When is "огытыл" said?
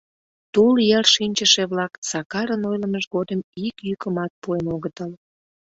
4.75-5.11